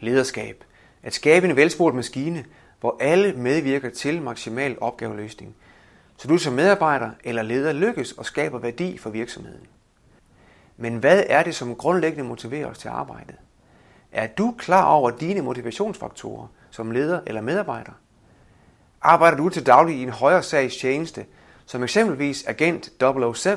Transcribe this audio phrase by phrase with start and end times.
[0.00, 0.64] Lederskab.
[1.02, 2.44] At skabe en velspurgt maskine,
[2.80, 5.56] hvor alle medvirker til maksimal opgaveløsning,
[6.16, 9.66] så du som medarbejder eller leder lykkes og skaber værdi for virksomheden.
[10.76, 13.34] Men hvad er det, som grundlæggende motiverer os til arbejdet?
[14.12, 17.92] Er du klar over dine motivationsfaktorer som leder eller medarbejder?
[19.02, 21.26] Arbejder du til daglig i en højere sags tjeneste,
[21.66, 22.90] som eksempelvis Agent
[23.34, 23.50] 007?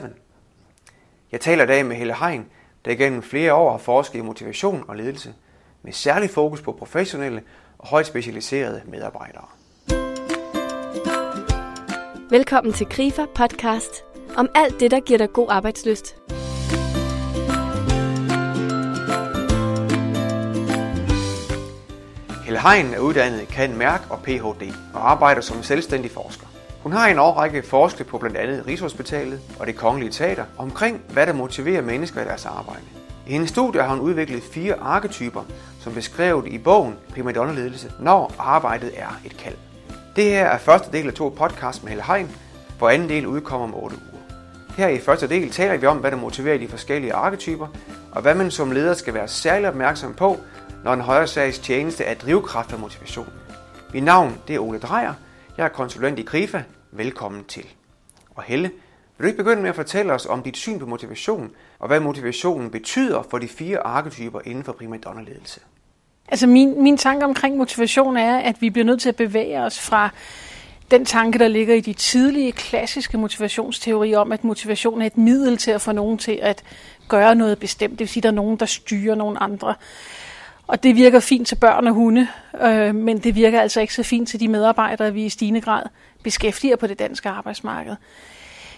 [1.31, 2.45] Jeg taler i dag med Helle Hein,
[2.85, 5.33] der gennem flere år har forsket i motivation og ledelse,
[5.83, 7.41] med særlig fokus på professionelle
[7.77, 9.45] og højt specialiserede medarbejdere.
[12.29, 14.03] Velkommen til Grifer podcast
[14.37, 16.15] om alt det, der giver dig god arbejdsløst.
[22.45, 24.73] Helle Hein er uddannet Kan Mærk og Ph.D.
[24.93, 26.47] og arbejder som selvstændig forsker.
[26.83, 31.01] Hun har i en årrække forsket på blandt andet Rigshospitalet og det kongelige teater omkring,
[31.09, 33.00] hvad der motiverer mennesker i deres arbejde.
[33.27, 35.43] I hendes studie har hun udviklet fire arketyper,
[35.79, 39.55] som beskrevet i bogen Primadonna-ledelse, når arbejdet er et kald.
[40.15, 42.29] Det her er første del af to podcasts med Helle Hein,
[42.77, 44.21] hvor anden del udkommer om 8 uger.
[44.77, 47.67] Her i første del taler vi om, hvad der motiverer de forskellige arketyper,
[48.11, 50.37] og hvad man som leder skal være særlig opmærksom på,
[50.83, 53.29] når en højere sags tjeneste er drivkraft og motivation.
[53.93, 55.13] Mit navn det er Ole Drejer.
[55.57, 56.63] Jeg er konsulent i Grifa.
[56.91, 57.65] Velkommen til.
[58.35, 58.71] Og Helle,
[59.21, 61.99] vil du ikke begynde med at fortælle os om dit syn på motivation, og hvad
[61.99, 65.59] motivationen betyder for de fire arketyper inden for primadonna-ledelse?
[66.27, 69.79] Altså min, min tanke omkring motivation er, at vi bliver nødt til at bevæge os
[69.79, 70.09] fra
[70.91, 75.57] den tanke, der ligger i de tidlige klassiske motivationsteorier om, at motivation er et middel
[75.57, 76.63] til at få nogen til at
[77.07, 77.91] gøre noget bestemt.
[77.91, 79.75] Det vil sige, at der er nogen, der styrer nogen andre.
[80.67, 82.27] Og det virker fint til børn og hunde,
[82.61, 85.83] øh, men det virker altså ikke så fint til de medarbejdere, vi i stigende grad
[86.23, 87.95] beskæftiger på det danske arbejdsmarked.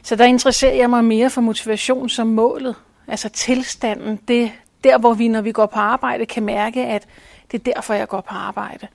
[0.03, 2.75] Så der interesserer jeg mig mere for motivation som målet,
[3.07, 4.51] altså tilstanden, det
[4.83, 7.07] der, hvor vi, når vi går på arbejde, kan mærke, at
[7.51, 8.87] det er derfor, jeg går på arbejde.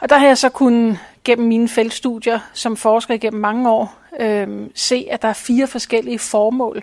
[0.00, 4.70] Og der har jeg så kunnet gennem mine feltstudier som forsker gennem mange år øh,
[4.74, 6.82] se, at der er fire forskellige formål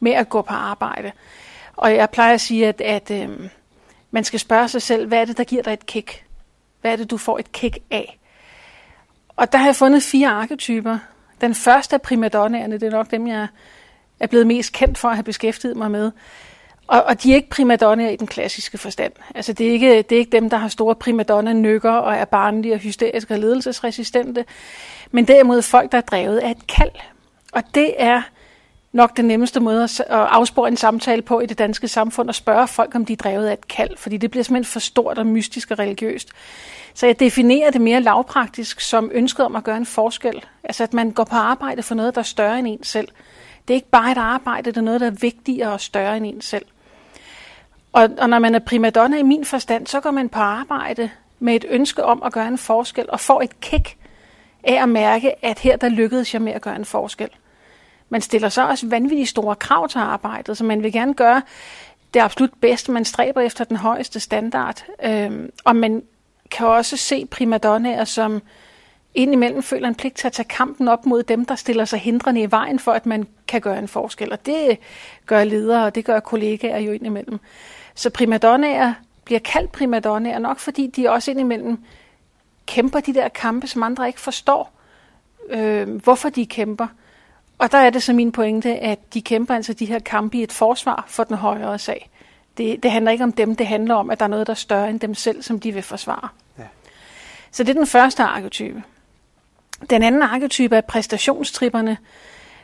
[0.00, 1.12] med at gå på arbejde.
[1.76, 3.50] Og jeg plejer at sige, at, at øh,
[4.10, 6.24] man skal spørge sig selv, hvad er det, der giver dig et kick?
[6.80, 8.18] Hvad er det, du får et kick af?
[9.36, 10.98] Og der har jeg fundet fire arketyper.
[11.40, 13.46] Den første af primadonnaerne, det er nok dem, jeg
[14.20, 16.12] er blevet mest kendt for at have beskæftiget mig med.
[16.86, 19.12] Og, og de er ikke primadonnaer i den klassiske forstand.
[19.34, 22.74] Altså det er ikke, det er ikke dem, der har store primadonna-nykker og er barnlige
[22.74, 24.44] og hysteriske og ledelsesresistente,
[25.10, 26.90] men derimod folk, der er drevet af et kald.
[27.52, 28.22] Og det er
[28.96, 32.68] nok den nemmeste måde at afspore en samtale på i det danske samfund og spørge
[32.68, 35.26] folk, om de er drevet af et kald, fordi det bliver simpelthen for stort og
[35.26, 36.28] mystisk og religiøst.
[36.94, 40.44] Så jeg definerer det mere lavpraktisk som ønsket om at gøre en forskel.
[40.64, 43.08] Altså at man går på arbejde for noget, der er større end en selv.
[43.68, 46.26] Det er ikke bare et arbejde, det er noget, der er vigtigere og større end
[46.26, 46.66] en selv.
[47.92, 51.54] Og, og når man er primadonna i min forstand, så går man på arbejde med
[51.54, 53.96] et ønske om at gøre en forskel og får et kick
[54.64, 57.28] af at mærke, at her der lykkedes jeg med at gøre en forskel.
[58.08, 61.42] Man stiller så også vanvittigt store krav til arbejdet, så man vil gerne gøre
[62.14, 62.92] det absolut bedste.
[62.92, 64.84] Man stræber efter den højeste standard.
[65.04, 66.02] Øhm, og man
[66.50, 68.42] kan også se primadonnaer, som
[69.14, 72.40] indimellem føler en pligt til at tage kampen op mod dem, der stiller sig hindrende
[72.40, 74.32] i vejen for, at man kan gøre en forskel.
[74.32, 74.78] Og det
[75.26, 77.38] gør ledere, og det gør kollegaer jo indimellem.
[77.94, 78.94] Så primadonnaer
[79.24, 81.78] bliver kaldt primadonnaer nok, fordi de også indimellem
[82.66, 84.72] kæmper de der kampe, som andre ikke forstår,
[85.48, 86.86] øh, hvorfor de kæmper.
[87.58, 90.42] Og der er det så min pointe, at de kæmper altså de her kampe i
[90.42, 92.10] et forsvar for den højere sag.
[92.56, 94.54] Det, det handler ikke om dem, det handler om, at der er noget, der er
[94.54, 96.28] større end dem selv, som de vil forsvare.
[96.58, 96.64] Ja.
[97.50, 98.82] Så det er den første arketype.
[99.90, 101.96] Den anden arketype er præstationstripperne,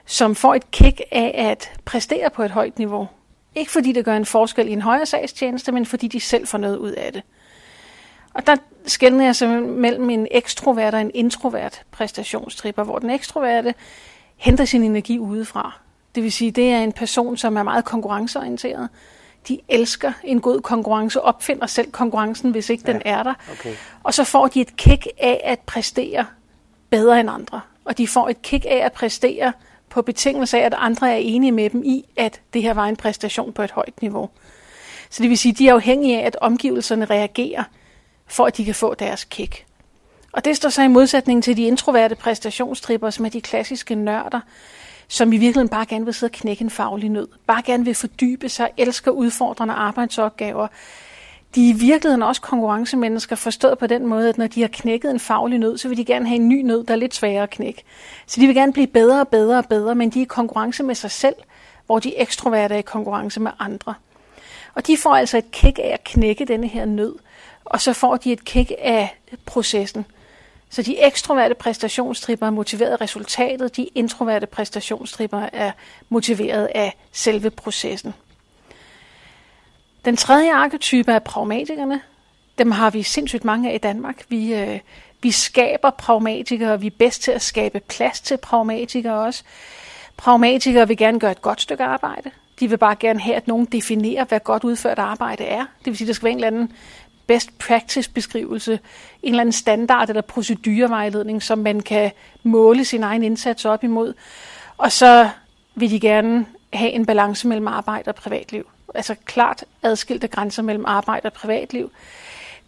[0.07, 3.09] som får et kick af at præstere på et højt niveau.
[3.55, 6.59] Ikke fordi det gør en forskel i en højere sagstjeneste, men fordi de selv får
[6.59, 7.23] noget ud af det.
[8.35, 13.75] Og der skældner jeg så mellem en ekstrovert og en introvert præstationstripper, hvor den ekstroverte
[14.43, 15.81] henter sin energi udefra.
[16.15, 18.89] Det vil sige, det er en person, som er meget konkurrenceorienteret.
[19.49, 23.35] De elsker en god konkurrence, opfinder selv konkurrencen, hvis ikke ja, den er der.
[23.53, 23.75] Okay.
[24.03, 26.27] Og så får de et kick af at præstere
[26.91, 27.61] bedre end andre.
[27.85, 29.53] Og de får et kick af at præstere
[29.91, 32.97] på betingelse af, at andre er enige med dem i, at det her var en
[32.97, 34.31] præstation på et højt niveau.
[35.11, 37.65] Så det vil sige, at de er afhængige af, at omgivelserne reagerer,
[38.27, 39.67] for at de kan få deres kick.
[40.33, 44.41] Og det står så i modsætning til de introverte præstationstripper, som er de klassiske nørder,
[45.09, 47.29] som i virkeligheden bare gerne vil sidde og knække en faglig nød.
[47.47, 50.67] Bare gerne vil fordybe sig, elsker udfordrende arbejdsopgaver.
[51.55, 55.11] De er i virkeligheden også konkurrencemennesker, forstået på den måde, at når de har knækket
[55.11, 57.43] en faglig nød, så vil de gerne have en ny nød, der er lidt sværere
[57.43, 57.83] at knække.
[58.27, 60.83] Så de vil gerne blive bedre og bedre og bedre, men de er i konkurrence
[60.83, 61.35] med sig selv,
[61.87, 63.95] hvor de ekstroverte er i konkurrence med andre.
[64.75, 67.15] Og de får altså et kick af at knække denne her nød–
[67.65, 70.07] og så får de et kick af processen.
[70.73, 75.73] Så de ekstroverte præstationstripper er motiveret af resultatet, de introverte præstationstripper er
[76.09, 78.15] motiveret af selve processen.
[80.05, 82.01] Den tredje arketype er pragmatikerne.
[82.59, 84.25] Dem har vi sindssygt mange af i Danmark.
[84.29, 84.81] Vi, øh,
[85.23, 89.43] vi skaber pragmatikere, vi er bedst til at skabe plads til pragmatikere også.
[90.17, 92.31] Pragmatikere vil gerne gøre et godt stykke arbejde.
[92.61, 95.61] De vil bare gerne have, at nogen definerer, hvad godt udført arbejde er.
[95.79, 96.73] Det vil sige, at der skal være en eller anden
[97.33, 98.73] best practice beskrivelse,
[99.23, 102.11] en eller anden standard eller procedurevejledning, som man kan
[102.43, 104.15] måle sin egen indsats op imod.
[104.79, 105.29] Og så
[105.75, 108.69] vil de gerne have en balance mellem arbejde og privatliv.
[108.95, 111.91] Altså klart adskilte grænser mellem arbejde og privatliv.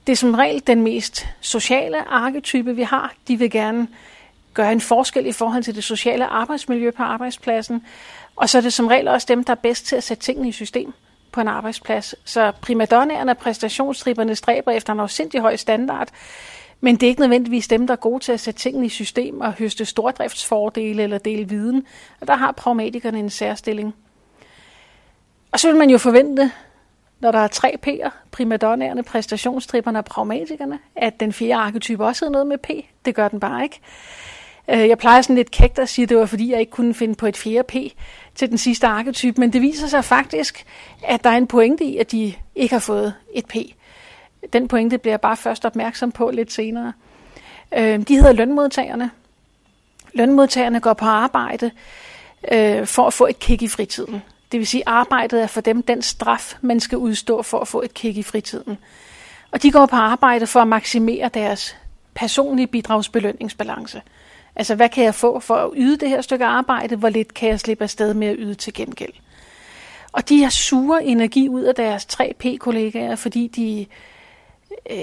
[0.06, 3.14] Det er som regel den mest sociale arketype, vi har.
[3.28, 3.88] De vil gerne
[4.54, 7.86] gøre en forskel i forhold til det sociale arbejdsmiljø på arbejdspladsen.
[8.36, 10.48] Og så er det som regel også dem, der er bedst til at sætte tingene
[10.48, 10.94] i system
[11.34, 12.14] på en arbejdsplads.
[12.24, 16.08] Så primadonnaerne og præstationstriberne stræber efter en afsindig høj standard,
[16.80, 19.40] men det er ikke nødvendigvis dem, der er gode til at sætte tingene i system
[19.40, 21.86] og høste stordriftsfordele eller dele viden.
[22.20, 23.94] Og der har pragmatikerne en særstilling.
[25.52, 26.50] Og så vil man jo forvente,
[27.20, 32.32] når der er tre P'er, primadonnaerne, præstationstripperne og pragmatikerne, at den fjerde arketype også hedder
[32.32, 32.70] noget med P.
[33.04, 33.80] Det gør den bare ikke.
[34.70, 36.94] Øh, jeg plejer sådan lidt kægt at sige, at det var fordi, jeg ikke kunne
[36.94, 37.74] finde på et fjerde P
[38.34, 40.64] til den sidste arketype, men det viser sig faktisk,
[41.02, 43.54] at der er en pointe i, at de ikke har fået et P.
[44.52, 46.92] Den pointe bliver jeg bare først opmærksom på lidt senere.
[47.76, 49.10] Øh, de hedder lønmodtagerne.
[50.12, 51.70] Lønmodtagerne går på arbejde
[52.52, 54.22] øh, for at få et kick i fritiden.
[54.52, 57.68] Det vil sige, at arbejdet er for dem den straf, man skal udstå for at
[57.68, 58.78] få et kick i fritiden.
[59.50, 61.76] Og de går på arbejde for at maksimere deres
[62.14, 64.02] personlige bidragsbelønningsbalance.
[64.56, 66.96] Altså, hvad kan jeg få for at yde det her stykke arbejde?
[66.96, 69.12] Hvor lidt kan jeg slippe afsted med at yde til gengæld?
[70.12, 73.86] Og de har sure energi ud af deres 3P-kollegaer, fordi de
[74.90, 74.98] øh,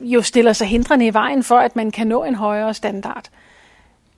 [0.00, 3.30] jo stiller sig hindrende i vejen for, at man kan nå en højere standard.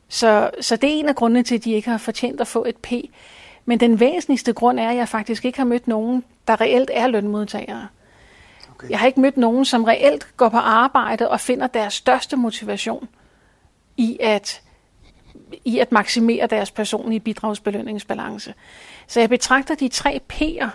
[0.09, 2.65] Så, så det er en af grundene til, at de ikke har fortjent at få
[2.65, 2.93] et P.
[3.65, 7.07] Men den væsentligste grund er, at jeg faktisk ikke har mødt nogen, der reelt er
[7.07, 7.89] lønmodtagere.
[8.75, 8.91] Okay.
[8.91, 13.09] Jeg har ikke mødt nogen, som reelt går på arbejde og finder deres største motivation
[13.97, 14.63] i at,
[15.65, 18.55] i at maksimere deres personlige bidragsbelønningsbalance.
[19.07, 20.69] Så jeg betragter de tre P'er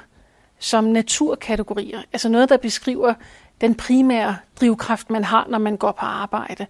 [0.59, 3.13] som naturkategorier, altså noget, der beskriver
[3.61, 6.65] den primære drivkraft, man har, når man går på arbejde.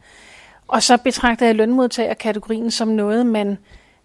[0.67, 3.57] Og så betragter jeg lønmodtagerkategorien som noget, man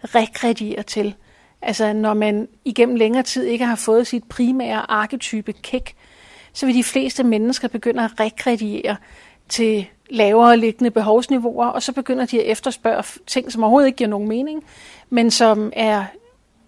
[0.05, 1.15] rekredierer til.
[1.63, 5.95] Altså når man igennem længere tid ikke har fået sit primære arketype kick,
[6.53, 8.97] så vil de fleste mennesker begynde at rekrediere
[9.49, 14.11] til lavere liggende behovsniveauer, og så begynder de at efterspørge ting, som overhovedet ikke giver
[14.11, 14.65] nogen mening,
[15.11, 16.05] men som er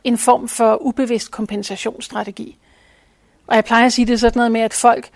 [0.04, 2.58] en form for ubevidst kompensationsstrategi.
[3.46, 5.08] Og jeg plejer at sige det sådan noget med, at folk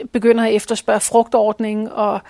[0.00, 2.20] øh, begynder at efterspørge frugtordning og,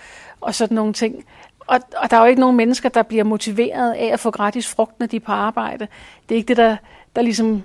[0.40, 1.24] og sådan nogle ting.
[1.60, 4.68] Og, og der er jo ikke nogen mennesker, der bliver motiveret af at få gratis
[4.68, 5.88] frugt, når de er på arbejde.
[6.28, 6.76] Det er ikke det, der,
[7.16, 7.62] der ligesom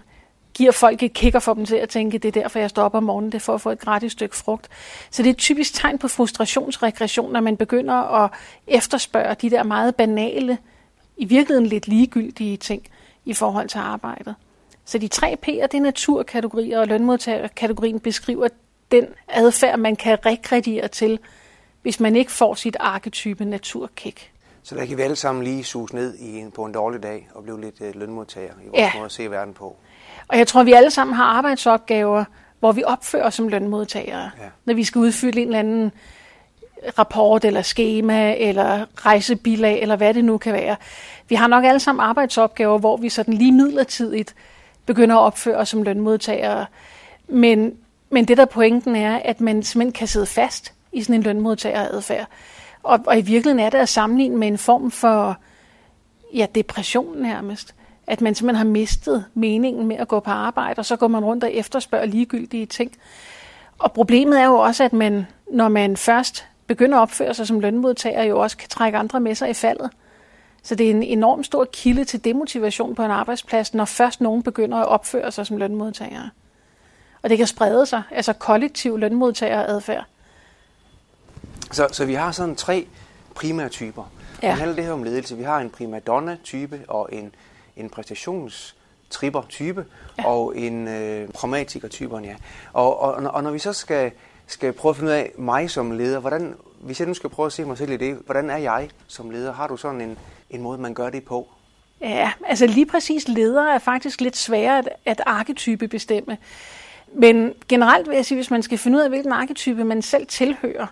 [0.58, 2.96] giver folk et kigger for dem til at tænke, det er derfor, jeg står op
[2.96, 4.70] om morgenen, det er for at få et gratis stykke frugt.
[5.10, 8.32] Så det er et typisk tegn på frustrationsregression, når man begynder at
[8.68, 10.58] efterspørge de der meget banale,
[11.18, 12.88] i virkeligheden lidt ligegyldige ting
[13.26, 14.36] i forhold til arbejdet.
[14.86, 18.48] Så de tre P'er, det er naturkategorier, og lønmodtagerkategorien beskriver
[18.92, 21.20] den adfærd, man kan rekrediere til,
[21.82, 24.32] hvis man ikke får sit arketype naturkick.
[24.68, 27.30] Så der kan vi alle sammen lige suge ned i en, på en dårlig dag
[27.34, 28.92] og blive lidt øh, lønmodtager i vores ja.
[28.96, 29.76] måde at se verden på.
[30.28, 32.24] Og jeg tror, vi alle sammen har arbejdsopgaver,
[32.60, 34.32] hvor vi opfører som lønmodtagere.
[34.38, 34.50] Ja.
[34.66, 35.92] Når vi skal udfylde en eller anden
[37.00, 40.76] rapport eller schema eller rejsebilag eller hvad det nu kan være.
[41.30, 44.36] Vi har nok alle sammen arbejdsopgaver, hvor vi sådan lige midlertidigt
[44.86, 46.66] begynder at opføre os som lønmodtagere.
[47.28, 47.78] Men,
[48.10, 52.28] men det der pointen er, at man simpelthen kan sidde fast i sådan en lønmodtageradfærd.
[52.84, 55.38] Og, og i virkeligheden er det at sammenligne med en form for
[56.34, 57.76] ja, depression nærmest
[58.08, 61.26] at man simpelthen har mistet meningen med at gå på arbejde, og så går man
[61.26, 62.92] rundt og efterspørger ligegyldige ting.
[63.80, 67.60] Og problemet er jo også, at man, når man først begynder at opføre sig som
[67.60, 69.90] lønmodtager, jo også kan trække andre med sig i faldet.
[70.64, 74.44] Så det er en enorm stor kilde til demotivation på en arbejdsplads, når først nogen
[74.44, 76.30] begynder at opføre sig som lønmodtagere.
[77.22, 80.06] Og det kan sprede sig, altså kollektiv lønmodtageradfærd.
[81.72, 82.88] Så, så vi har sådan tre
[83.36, 84.04] primære typer.
[84.44, 84.48] Ja.
[84.48, 85.38] Det handler det her om ledelse.
[85.38, 87.36] Vi har en primadonna-type og en
[87.78, 89.86] en præstationstripper-type
[90.18, 90.28] ja.
[90.28, 92.18] og en øh, pragmatiker-type.
[92.18, 92.36] Ja.
[92.74, 94.12] Og, og, og når vi så skal,
[94.48, 97.46] skal prøve at finde ud af mig som leder, hvordan, hvis jeg nu skal prøve
[97.46, 99.54] at se mig selv i det, hvordan er jeg som leder?
[99.54, 100.18] Har du sådan en,
[100.50, 101.48] en måde, man gør det på?
[102.02, 106.38] Ja, altså lige præcis ledere er faktisk lidt sværere at, at arketype bestemme.
[107.14, 110.28] Men generelt vil jeg sige, hvis man skal finde ud af, hvilken arketype man selv
[110.28, 110.88] tilhører,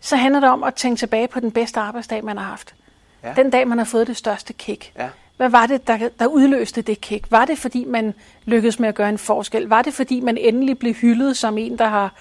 [0.00, 2.74] så handler det om at tænke tilbage på den bedste arbejdsdag, man har haft.
[3.22, 3.32] Ja.
[3.36, 4.92] Den dag, man har fået det største kick.
[4.98, 5.08] Ja.
[5.36, 7.30] Hvad var det, der, der udløste det kick?
[7.30, 8.14] Var det, fordi man
[8.44, 9.68] lykkedes med at gøre en forskel?
[9.68, 12.14] Var det, fordi man endelig blev hyldet som en, der har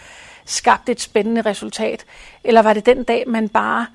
[0.45, 2.05] skabt et spændende resultat?
[2.43, 3.85] Eller var det den dag, man bare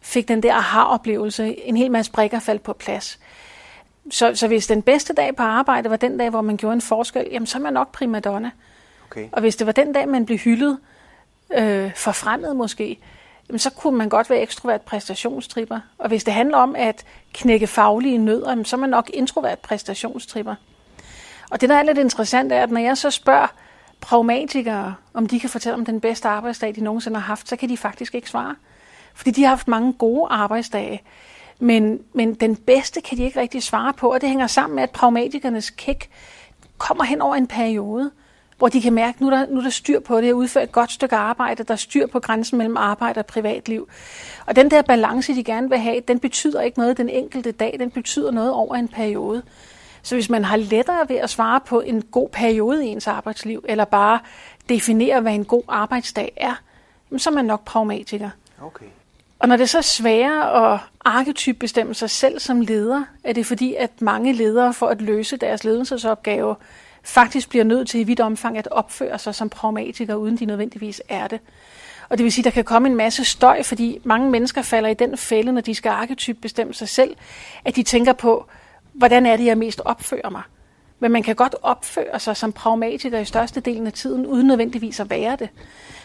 [0.00, 3.18] fik den der aha-oplevelse, en hel masse brikker faldt på plads?
[4.10, 6.80] Så, så hvis den bedste dag på arbejde var den dag, hvor man gjorde en
[6.80, 8.50] forskel, jamen så er man nok primadonna.
[9.06, 9.28] Okay.
[9.32, 10.78] Og hvis det var den dag, man blev hyldet,
[11.54, 12.98] øh, forfremmet måske,
[13.48, 15.80] jamen så kunne man godt være ekstrovert præstationstripper.
[15.98, 19.58] Og hvis det handler om at knække faglige nødder, jamen så er man nok introvert
[19.58, 20.54] præstationstripper.
[21.50, 23.46] Og det, der er lidt interessant, er, at når jeg så spørger
[24.00, 27.68] pragmatikere, om de kan fortælle om den bedste arbejdsdag, de nogensinde har haft, så kan
[27.68, 28.54] de faktisk ikke svare.
[29.14, 31.02] Fordi de har haft mange gode arbejdsdage.
[31.58, 34.82] Men, men den bedste kan de ikke rigtig svare på, og det hænger sammen med,
[34.82, 36.10] at pragmatikernes kick
[36.78, 38.10] kommer hen over en periode,
[38.62, 40.32] hvor de kan mærke, at nu er der, nu er der styr på det, at
[40.32, 43.88] udføre et godt stykke arbejde, der er styr på grænsen mellem arbejde og privatliv.
[44.46, 47.76] Og den der balance, de gerne vil have, den betyder ikke noget den enkelte dag,
[47.78, 49.42] den betyder noget over en periode.
[50.02, 53.64] Så hvis man har lettere ved at svare på en god periode i ens arbejdsliv,
[53.68, 54.18] eller bare
[54.68, 56.60] definere, hvad en god arbejdsdag er,
[57.16, 58.30] så er man nok pragmatiker.
[58.62, 58.86] Okay.
[59.38, 63.46] Og når det er så sværere at arketyp bestemme sig selv som leder, er det
[63.46, 66.56] fordi, at mange ledere for at løse deres ledelsesopgave
[67.04, 71.02] faktisk bliver nødt til i vidt omfang at opføre sig som pragmatikere, uden de nødvendigvis
[71.08, 71.40] er det.
[72.08, 74.88] Og det vil sige, at der kan komme en masse støj, fordi mange mennesker falder
[74.88, 77.16] i den fælde, når de skal arketyp bestemme sig selv,
[77.64, 78.46] at de tænker på,
[78.92, 80.42] hvordan er det, jeg mest opfører mig.
[80.98, 85.10] Men man kan godt opføre sig som pragmatiker i størstedelen af tiden, uden nødvendigvis at
[85.10, 85.48] være det.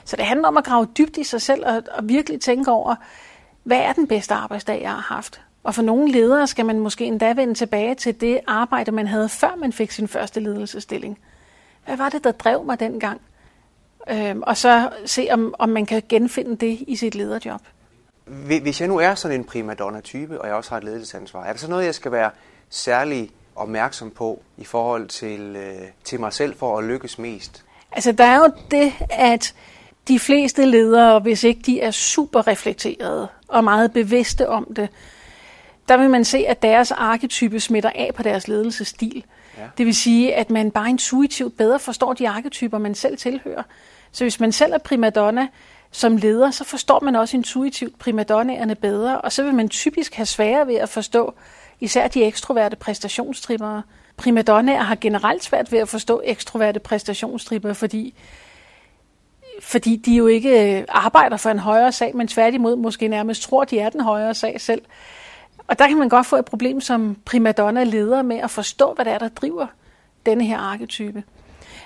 [0.05, 2.95] Så det handler om at grave dybt i sig selv og, og virkelig tænke over,
[3.63, 5.41] hvad er den bedste arbejdsdag, jeg har haft?
[5.67, 9.29] Og for nogle ledere skal man måske endda vende tilbage til det arbejde, man havde,
[9.29, 11.19] før man fik sin første ledelsestilling.
[11.85, 13.21] Hvad var det, der drev mig dengang?
[14.09, 17.61] Øhm, og så se, om, om man kan genfinde det i sit lederjob.
[18.25, 21.61] Hvis jeg nu er sådan en primadonna-type, og jeg også har et ledelsesansvar, er det
[21.61, 22.31] så noget, jeg skal være
[22.69, 27.63] særlig opmærksom på i forhold til, øh, til mig selv for at lykkes mest?
[27.91, 29.53] Altså, der er jo det, at
[30.07, 34.89] de fleste ledere, hvis ikke de er super reflekterede og meget bevidste om det,
[35.87, 39.23] der vil man se, at deres arketype smitter af på deres ledelsesstil.
[39.57, 39.63] Ja.
[39.77, 43.63] Det vil sige, at man bare intuitivt bedre forstår de arketyper, man selv tilhører.
[44.11, 45.47] Så hvis man selv er primadonna
[45.91, 50.25] som leder, så forstår man også intuitivt primadonnaerne bedre, og så vil man typisk have
[50.25, 51.33] sværere ved at forstå
[51.79, 53.81] især de ekstroverte præstationstrippere.
[54.17, 58.13] Primadonnaer har generelt svært ved at forstå ekstroverte præstationstrippere, fordi
[59.61, 63.79] fordi de jo ikke arbejder for en højere sag, men tværtimod måske nærmest tror, de
[63.79, 64.81] er den højere sag selv.
[65.67, 69.13] Og der kan man godt få et problem som primadonna-leder med at forstå, hvad det
[69.13, 69.67] er, der driver
[70.25, 71.23] denne her arketype.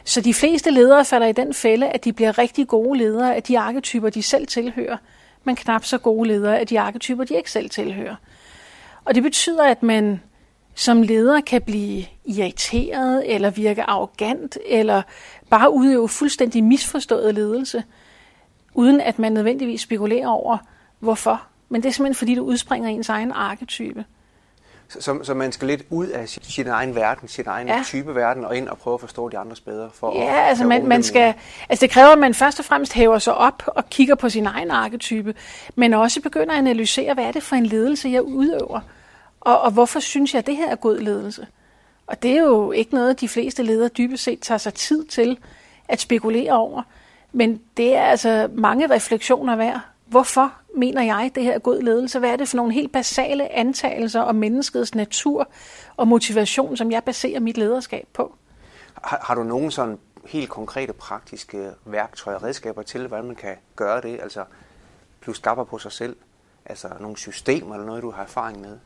[0.04, 3.44] Så de fleste ledere falder i den fælde, at de bliver rigtig gode ledere af
[3.44, 4.98] de arketyper, de selv tilhører,
[5.44, 8.16] men knap så gode ledere af de arketyper, de ikke selv tilhører.
[9.06, 10.22] Og det betyder, at man
[10.76, 15.02] som leder kan blive irriteret, eller virke arrogant, eller
[15.50, 17.84] bare udøve fuldstændig misforstået ledelse,
[18.74, 20.58] uden at man nødvendigvis spekulerer over,
[21.00, 21.51] hvorfor.
[21.72, 24.06] Men det er simpelthen, fordi det udspringer ens egen arketype.
[24.90, 27.84] Så, så, så man skal lidt ud af sin, sin egen verden, sin egen ja.
[27.86, 29.90] type verden, og ind og prøve at forstå de andres bedre?
[29.94, 31.34] For ja, at, altså, man, man skal,
[31.70, 34.46] altså det kræver, at man først og fremmest hæver sig op og kigger på sin
[34.46, 35.36] egen arketype,
[35.76, 38.80] men også begynder at analysere, hvad er det for en ledelse, jeg udøver,
[39.42, 41.48] og, og hvorfor synes jeg, at det her er god ledelse?
[42.08, 45.38] Og det er jo ikke noget, de fleste ledere dybest set tager sig tid til
[45.88, 46.82] at spekulere over.
[47.32, 49.82] Men det er altså mange refleksioner værd.
[50.12, 52.20] Hvorfor mener jeg, det her er god ledelse?
[52.20, 55.48] Hvad er det for nogle helt basale antagelser om menneskets natur
[55.98, 58.36] og motivation, som jeg baserer mit lederskab på?
[59.04, 63.56] Har, har du nogen sådan helt konkrete praktiske værktøjer og redskaber til, hvordan man kan
[63.76, 64.20] gøre det?
[64.22, 64.44] Altså
[65.22, 66.16] plus skaffer på sig selv?
[66.66, 68.78] Altså nogle systemer eller noget, du har erfaring med?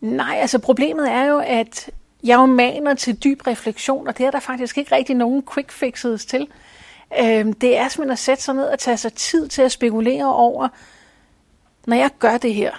[0.00, 1.90] Nej, altså problemet er jo, at
[2.22, 5.70] jeg jo maner til dyb refleksion, og det er der faktisk ikke rigtig nogen quick
[5.72, 6.48] fixes til.
[7.20, 10.34] Øh, det er simpelthen at sætte sig ned og tage sig tid til at spekulere
[10.34, 10.68] over,
[11.86, 12.72] når jeg gør det her,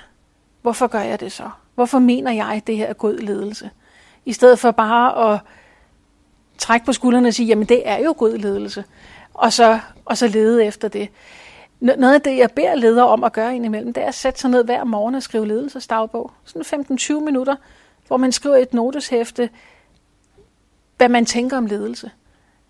[0.61, 1.49] hvorfor gør jeg det så?
[1.75, 3.69] Hvorfor mener jeg, at det her er god ledelse?
[4.25, 5.39] I stedet for bare at
[6.57, 8.83] trække på skuldrene og sige, jamen det er jo god ledelse,
[9.33, 11.09] og så, og så lede efter det.
[11.79, 14.49] Noget af det, jeg beder ledere om at gøre indimellem, det er at sætte sig
[14.49, 16.31] ned hver morgen og skrive ledelsesdagbog.
[16.43, 17.55] Sådan 15-20 minutter,
[18.07, 19.49] hvor man skriver et noteshæfte,
[20.97, 22.11] hvad man tænker om ledelse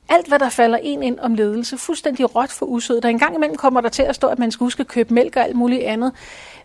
[0.10, 3.02] alt, hvad der falder en ind om ledelse, fuldstændig råt for usød.
[3.02, 5.36] Der engang imellem kommer der til at stå, at man skal huske at købe mælk
[5.36, 6.12] og alt muligt andet.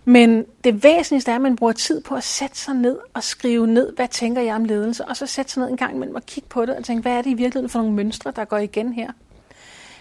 [0.05, 3.67] Men det væsentligste er, at man bruger tid på at sætte sig ned og skrive
[3.67, 6.27] ned, hvad tænker jeg om ledelse, og så sætte sig ned en gang imellem og
[6.27, 8.59] kigge på det og tænke, hvad er det i virkeligheden for nogle mønstre, der går
[8.59, 9.11] igen her.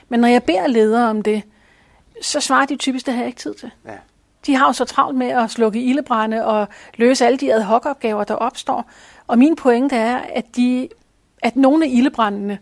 [0.09, 1.43] Men når jeg beder ledere om det,
[2.21, 3.71] så svarer de typisk, det har jeg ikke tid til.
[3.85, 3.95] Ja.
[4.45, 7.85] De har jo så travlt med at slukke ildebrænde og løse alle de ad hoc
[7.85, 8.89] opgaver, der opstår.
[9.27, 10.89] Og min pointe er, at, de,
[11.41, 12.59] at nogle af ildebrændene,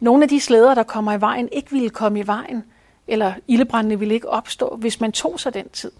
[0.00, 2.64] nogle af de slæder, der kommer i vejen, ikke ville komme i vejen,
[3.08, 5.92] eller ildebrændene ville ikke opstå, hvis man tog sig den tid.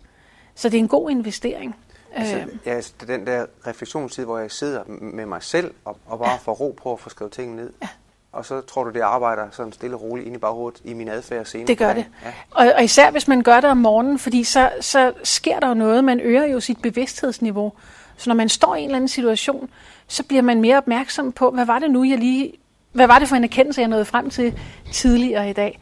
[0.54, 1.76] Så det er en god investering.
[2.14, 2.58] Altså, øhm.
[2.66, 6.18] ja, altså, det er den der refleksionstid, hvor jeg sidder med mig selv og, og
[6.18, 6.36] bare ja.
[6.36, 7.72] får ro på at få skrevet ting ned.
[7.82, 7.88] Ja.
[8.32, 11.08] Og så tror du, det arbejder sådan stille og roligt ind i baghovedet i min
[11.08, 11.66] adfærd senere?
[11.66, 12.06] Det gør det.
[12.24, 12.32] Ja.
[12.50, 15.74] Og, og især hvis man gør det om morgenen, fordi så, så sker der jo
[15.74, 16.04] noget.
[16.04, 17.72] Man øger jo sit bevidsthedsniveau.
[18.16, 19.70] Så når man står i en eller anden situation,
[20.06, 22.52] så bliver man mere opmærksom på, hvad var det nu, jeg lige...
[22.94, 24.60] Hvad var det for en erkendelse, jeg nåede frem til
[24.92, 25.80] tidligere i dag?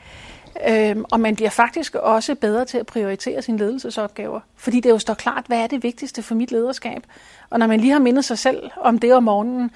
[0.69, 4.99] Øhm, og man bliver faktisk også bedre til at prioritere sine ledelsesopgaver, fordi det jo
[4.99, 7.07] står klart, hvad er det vigtigste for mit lederskab.
[7.51, 9.71] Og når man lige har mindet sig selv om det om morgenen,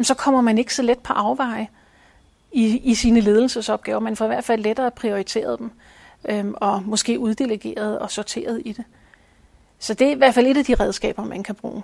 [0.00, 1.68] så kommer man ikke så let på afveje
[2.52, 4.00] i, i sine ledelsesopgaver.
[4.00, 5.70] Man får i hvert fald lettere prioriteret dem,
[6.28, 8.84] øhm, og måske uddelegeret og sorteret i det.
[9.78, 11.82] Så det er i hvert fald et af de redskaber, man kan bruge.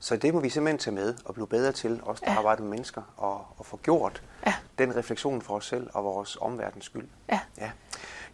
[0.00, 2.38] Så det må vi simpelthen tage med og blive bedre til, også der ja.
[2.38, 4.54] arbejder med mennesker, og, og få gjort ja.
[4.78, 7.08] den refleksion for os selv og vores omverdens skyld.
[7.32, 7.40] Ja.
[7.58, 7.70] ja.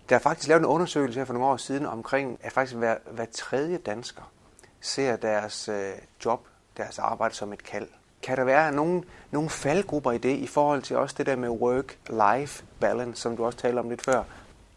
[0.08, 2.96] Der er faktisk lavet en undersøgelse her for nogle år siden omkring, at faktisk hver,
[3.10, 4.22] hver tredje dansker
[4.80, 5.92] ser deres øh,
[6.24, 6.46] job,
[6.76, 7.88] deres arbejde som et kald.
[8.22, 11.48] Kan der være nogle, nogle faldgrupper i det, i forhold til også det der med
[11.48, 14.22] work-life balance, som du også talte om lidt før?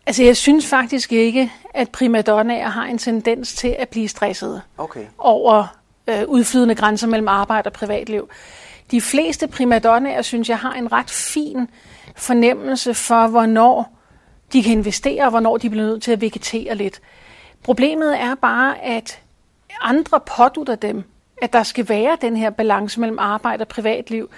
[0.06, 5.06] Altså, jeg synes faktisk ikke, at primadonnaer har en tendens til at blive stresset okay.
[5.18, 5.79] over
[6.10, 8.30] øh, udflydende grænser mellem arbejde og privatliv.
[8.92, 11.68] De fleste primadonnaer, synes jeg, har en ret fin
[12.16, 14.00] fornemmelse for, hvornår
[14.54, 17.02] de kan investere, og hvornår de bliver nødt til at vegetere lidt.
[17.64, 19.22] Problemet er bare, at
[19.82, 21.04] andre pådutter dem,
[21.42, 24.30] at der skal være den her balance mellem arbejde og privatliv,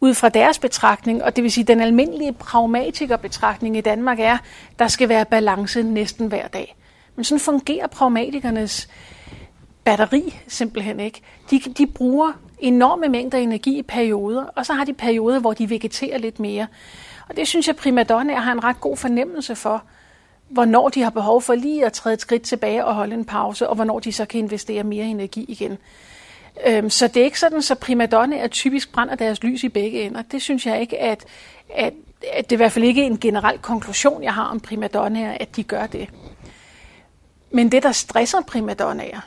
[0.00, 4.38] ud fra deres betragtning, og det vil sige, den almindelige pragmatikerbetragtning i Danmark er,
[4.78, 6.76] der skal være balance næsten hver dag.
[7.16, 8.88] Men sådan fungerer pragmatikernes
[9.84, 11.20] batteri simpelthen ikke.
[11.50, 15.70] De, de bruger enorme mængder energi i perioder, og så har de perioder, hvor de
[15.70, 16.66] vegeterer lidt mere.
[17.28, 19.82] Og det synes jeg, primadonnaer har en ret god fornemmelse for,
[20.48, 23.68] hvornår de har behov for lige at træde et skridt tilbage og holde en pause,
[23.68, 25.78] og hvornår de så kan investere mere energi igen.
[26.66, 30.22] Øhm, så det er ikke sådan, så primadonnaer typisk brænder deres lys i begge ender.
[30.22, 31.24] Det synes jeg ikke, at,
[31.74, 31.94] at,
[32.32, 35.56] at det er i hvert fald ikke en generel konklusion, jeg har om primadonnaer, at
[35.56, 36.08] de gør det.
[37.50, 39.20] Men det, der stresser primadonnaer,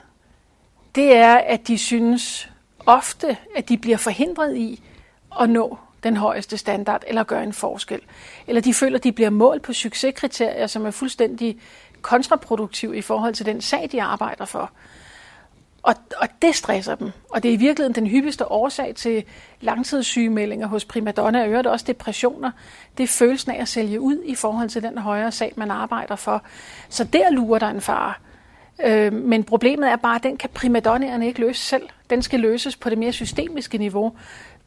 [0.97, 2.49] det er, at de synes
[2.85, 4.83] ofte, at de bliver forhindret i
[5.41, 8.01] at nå den højeste standard eller gøre en forskel.
[8.47, 11.57] Eller de føler, at de bliver målt på succeskriterier, som er fuldstændig
[12.01, 14.71] kontraproduktiv i forhold til den sag, de arbejder for.
[15.83, 17.11] Og, og det stresser dem.
[17.29, 19.23] Og det er i virkeligheden den hyppigste årsag til
[19.61, 22.51] langtidssygemeldinger hos primadonna og øvrigt også depressioner.
[22.97, 26.15] Det er følelsen af at sælge ud i forhold til den højere sag, man arbejder
[26.15, 26.43] for.
[26.89, 28.13] Så der lurer der en fare.
[28.83, 31.89] Øh, men problemet er bare, at den kan primadonnerne ikke løse selv.
[32.09, 34.13] Den skal løses på det mere systemiske niveau,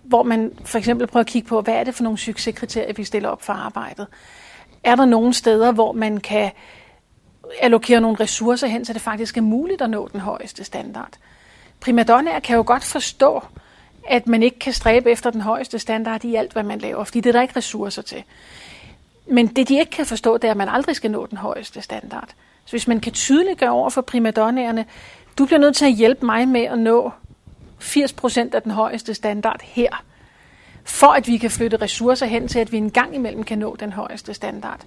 [0.03, 3.05] hvor man for eksempel prøver at kigge på, hvad er det for nogle succeskriterier, vi
[3.05, 4.07] stiller op for arbejdet.
[4.85, 6.51] Er der nogle steder, hvor man kan
[7.61, 11.13] allokere nogle ressourcer hen, så det faktisk er muligt at nå den højeste standard.
[11.81, 13.43] Primadonnaer kan jo godt forstå,
[14.09, 17.21] at man ikke kan stræbe efter den højeste standard i alt, hvad man laver, fordi
[17.21, 18.25] det er der ikke ressourcer til.
[19.27, 21.83] Men det, de ikke kan forstå, det er, at man aldrig skal nå den højeste
[21.83, 22.35] standard.
[22.65, 24.85] Så hvis man kan tydeliggøre over for primadonnaerne,
[25.39, 27.13] du bliver nødt til at hjælpe mig med at nå
[27.81, 30.05] 80% af den højeste standard her,
[30.85, 33.77] for at vi kan flytte ressourcer hen til, at vi en gang imellem kan nå
[33.81, 34.81] den højeste standard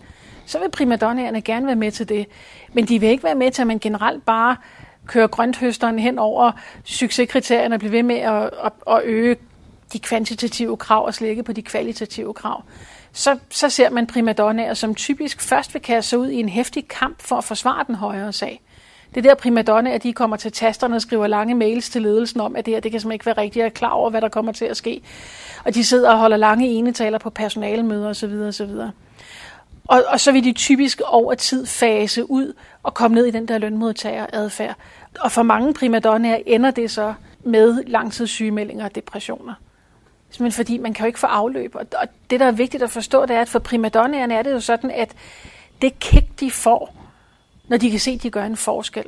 [0.46, 2.28] så vil primadonnaerne gerne være med til det.
[2.74, 4.56] Men de vil ikke være med til, at man generelt bare
[5.06, 6.52] kører grønthøsteren hen over
[6.84, 9.36] succeskriterierne og bliver ved med at, at, at øge
[9.94, 12.64] de kvantitative krav og slække på de kvalitative krav.
[13.14, 16.88] Så, så ser man primadonnaer, som typisk først vil kaste sig ud i en hæftig
[16.88, 18.62] kamp for at forsvare den højere sag.
[19.16, 22.56] Det er der primadonnaer, de kommer til tasterne og skriver lange mails til ledelsen om,
[22.56, 24.30] at det her det kan simpelthen ikke være rigtigt, jeg er klar over, hvad der
[24.30, 25.02] kommer til at ske.
[25.66, 28.34] Og de sidder og holder lange enetaler på personalemøder osv.
[28.34, 28.72] osv.
[29.88, 33.48] Og, og så vil de typisk over tid fase ud og komme ned i den
[33.48, 34.76] der lønmodtageradfærd.
[35.20, 39.54] Og for mange primadonnaer ender det så med langtidssygemeldinger og depressioner.
[40.40, 41.76] Men fordi man kan jo ikke få afløb.
[41.76, 44.60] Og det, der er vigtigt at forstå, det er, at for primadonnaerne er det jo
[44.60, 45.12] sådan, at
[45.82, 46.96] det kick, de får,
[47.68, 49.06] når de kan se, at de gør en forskel,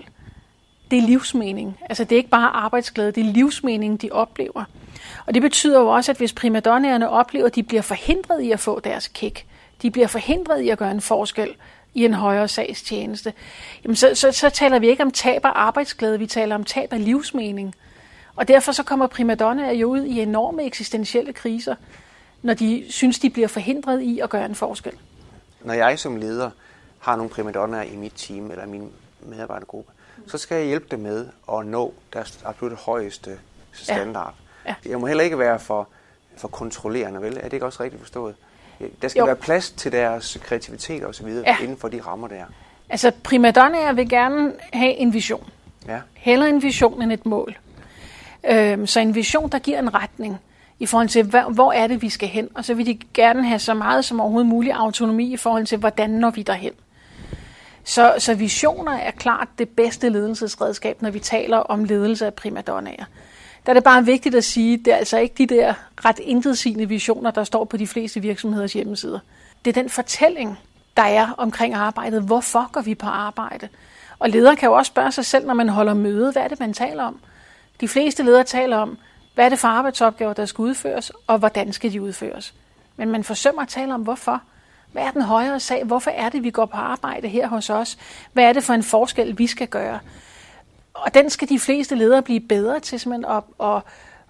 [0.91, 1.77] det er livsmening.
[1.89, 4.63] Altså det er ikke bare arbejdsglæde, det er livsmening, de oplever.
[5.25, 8.59] Og det betyder jo også, at hvis primadonnaerne oplever, at de bliver forhindret i at
[8.59, 9.45] få deres kick,
[9.81, 11.55] de bliver forhindret i at gøre en forskel
[11.93, 13.33] i en højere sagstjeneste,
[13.83, 16.93] jamen så, så, så taler vi ikke om tab af arbejdsglæde, vi taler om tab
[16.93, 17.75] af livsmening.
[18.35, 21.75] Og derfor så kommer primadonnaer jo ud i enorme eksistentielle kriser,
[22.41, 24.93] når de synes, de bliver forhindret i at gøre en forskel.
[25.63, 26.49] Når jeg som leder
[26.99, 29.91] har nogle primadonnaer i mit team eller min medarbejdergruppe,
[30.27, 33.37] så skal jeg hjælpe dem med at nå deres absolut højeste
[33.73, 34.33] standard.
[34.65, 34.75] Ja.
[34.85, 34.89] Ja.
[34.89, 35.87] Jeg må heller ikke være for,
[36.37, 37.37] for kontrollerende, vel?
[37.37, 38.35] Er det ikke også rigtigt forstået?
[39.01, 39.25] Der skal jo.
[39.25, 41.63] være plads til deres kreativitet og så videre ja.
[41.63, 42.45] inden for de rammer der.
[42.89, 45.49] Altså primadonnaer vil gerne have en vision.
[45.87, 46.01] Ja.
[46.13, 47.57] Heller en vision end et mål.
[48.49, 50.37] Øh, så en vision, der giver en retning
[50.79, 52.49] i forhold til, hvor er det, vi skal hen.
[52.55, 55.77] Og så vil de gerne have så meget som overhovedet muligt autonomi i forhold til,
[55.77, 56.73] hvordan når vi derhen.
[57.83, 63.05] Så, så visioner er klart det bedste ledelsesredskab, når vi taler om ledelse af primadonnaer.
[63.65, 65.73] Der er det bare vigtigt at sige, det er altså ikke de der
[66.05, 69.19] ret intetsigende visioner, der står på de fleste virksomheders hjemmesider.
[69.65, 70.59] Det er den fortælling,
[70.97, 72.21] der er omkring arbejdet.
[72.21, 73.67] Hvorfor går vi på arbejde?
[74.19, 76.59] Og ledere kan jo også spørge sig selv, når man holder møde, hvad er det,
[76.59, 77.19] man taler om?
[77.81, 78.97] De fleste ledere taler om,
[79.35, 82.53] hvad er det for arbejdsopgaver, der skal udføres, og hvordan skal de udføres.
[82.97, 84.41] Men man forsømmer at tale om, hvorfor.
[84.91, 85.83] Hvad er den højere sag?
[85.83, 87.97] Hvorfor er det, vi går på arbejde her hos os?
[88.33, 89.99] Hvad er det for en forskel, vi skal gøre?
[90.93, 93.81] Og den skal de fleste ledere blive bedre til simpelthen at, at,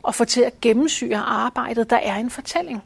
[0.07, 1.89] at få til at gennemsyre arbejdet.
[1.89, 2.83] Der er en fortælling.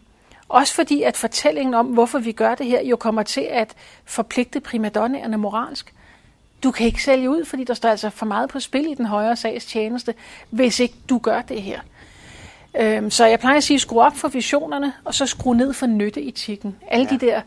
[0.49, 4.59] Også fordi, at fortællingen om, hvorfor vi gør det her, jo kommer til at forpligte
[4.59, 5.93] primadonnerne moralsk.
[6.63, 9.05] Du kan ikke sælge ud, fordi der står altså for meget på spil i den
[9.05, 10.13] højere sags tjeneste,
[10.49, 11.79] hvis ikke du gør det her.
[12.79, 15.85] Øhm, så jeg plejer at sige, skru op for visionerne, og så skru ned for
[15.85, 16.75] nytteetikken.
[16.87, 17.17] Alle ja.
[17.17, 17.41] de der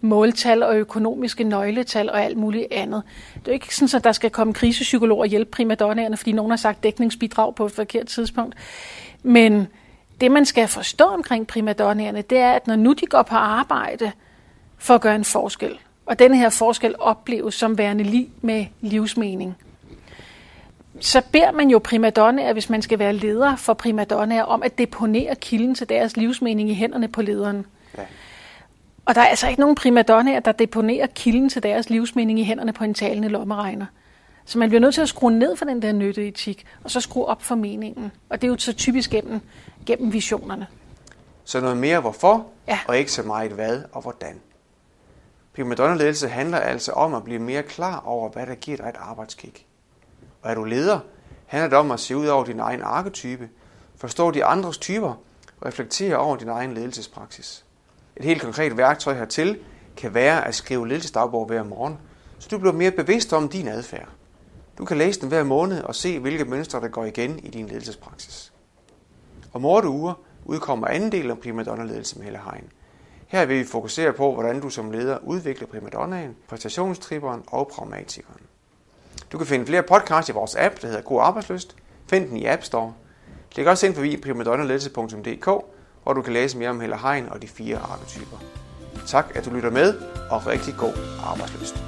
[0.00, 3.02] måltal og økonomiske nøgletal og alt muligt andet.
[3.34, 6.56] Det er ikke sådan, at der skal komme krisepsykologer og hjælpe primadonnaerne, fordi nogen har
[6.56, 8.54] sagt dækningsbidrag på et forkert tidspunkt.
[9.22, 9.66] Men
[10.20, 14.12] det, man skal forstå omkring primadonnaerne, det er, at når nu de går på arbejde
[14.78, 15.78] for at gøre en forskel,
[16.08, 19.56] og denne her forskel opleves som værende lige med livsmening,
[21.00, 25.34] så beder man jo primadonnaer, hvis man skal være leder for primadonnaer, om at deponere
[25.34, 27.66] kilden til deres livsmening i hænderne på lederen.
[27.98, 28.02] Ja.
[29.04, 32.72] Og der er altså ikke nogen primadonnaer, der deponerer kilden til deres livsmening i hænderne
[32.72, 33.86] på en talende lommeregner.
[34.44, 37.26] Så man bliver nødt til at skrue ned for den der nytteetik, og så skrue
[37.26, 38.12] op for meningen.
[38.28, 39.40] Og det er jo så typisk gennem,
[39.86, 40.66] gennem visionerne.
[41.44, 42.78] Så noget mere hvorfor, ja.
[42.88, 44.40] og ikke så meget hvad og hvordan.
[45.58, 49.66] Primadonna-ledelse handler altså om at blive mere klar over, hvad der giver dig et arbejdskick.
[50.42, 51.00] Og er du leder,
[51.46, 53.48] handler det om at se ud over din egen arketype,
[53.96, 55.08] forstå de andres typer
[55.60, 57.64] og reflektere over din egen ledelsespraksis.
[58.16, 59.58] Et helt konkret værktøj hertil
[59.96, 61.98] kan være at skrive ledelsesdagbog hver morgen,
[62.38, 64.08] så du bliver mere bevidst om din adfærd.
[64.78, 67.66] Du kan læse den hver måned og se, hvilke mønstre, der går igen i din
[67.66, 68.52] ledelsespraksis.
[69.52, 72.64] Om 8 uger udkommer anden del om primadonna-ledelse med Helle Hein.
[73.28, 78.40] Her vil vi fokusere på, hvordan du som leder udvikler primadonnaen, præstationstriberen og pragmatikeren.
[79.32, 81.76] Du kan finde flere podcasts i vores app, der hedder God Arbejdsløst.
[82.10, 82.94] Find den i App Store.
[83.56, 85.44] Læg også ind forbi primadonnaledelse.dk,
[86.02, 88.36] hvor du kan læse mere om Helle Hein og de fire arketyper.
[89.06, 89.94] Tak, at du lytter med,
[90.30, 90.92] og rigtig god
[91.24, 91.87] arbejdsløst.